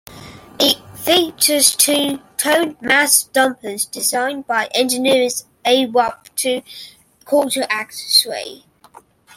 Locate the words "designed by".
3.85-4.65